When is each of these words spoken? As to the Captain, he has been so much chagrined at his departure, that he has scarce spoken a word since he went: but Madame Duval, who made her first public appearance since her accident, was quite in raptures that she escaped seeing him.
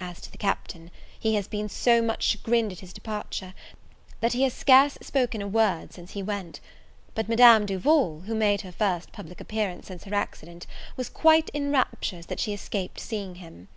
As 0.00 0.22
to 0.22 0.32
the 0.32 0.38
Captain, 0.38 0.90
he 1.20 1.34
has 1.34 1.46
been 1.46 1.68
so 1.68 2.00
much 2.00 2.22
chagrined 2.22 2.72
at 2.72 2.80
his 2.80 2.94
departure, 2.94 3.52
that 4.20 4.32
he 4.32 4.44
has 4.44 4.54
scarce 4.54 4.96
spoken 5.02 5.42
a 5.42 5.46
word 5.46 5.92
since 5.92 6.12
he 6.12 6.22
went: 6.22 6.60
but 7.14 7.28
Madame 7.28 7.66
Duval, 7.66 8.20
who 8.20 8.34
made 8.34 8.62
her 8.62 8.72
first 8.72 9.12
public 9.12 9.42
appearance 9.42 9.88
since 9.88 10.04
her 10.04 10.14
accident, 10.14 10.66
was 10.96 11.10
quite 11.10 11.50
in 11.50 11.70
raptures 11.70 12.24
that 12.24 12.40
she 12.40 12.54
escaped 12.54 12.98
seeing 12.98 13.34
him. 13.34 13.68